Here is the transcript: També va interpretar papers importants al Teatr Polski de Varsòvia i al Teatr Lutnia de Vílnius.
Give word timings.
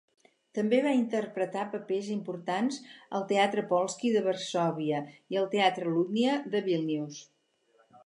També 0.59 0.77
va 0.85 0.93
interpretar 0.99 1.65
papers 1.73 2.09
importants 2.15 2.81
al 3.19 3.27
Teatr 3.33 3.67
Polski 3.75 4.15
de 4.19 4.27
Varsòvia 4.31 5.05
i 5.37 5.43
al 5.45 5.49
Teatr 5.57 5.89
Lutnia 5.95 6.43
de 6.57 6.67
Vílnius. 6.73 7.25